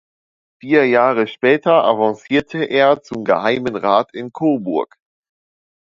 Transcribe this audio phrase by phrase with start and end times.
[0.59, 4.95] Vier Jahre später avancierte er zum Geheimen Rat in Coburg.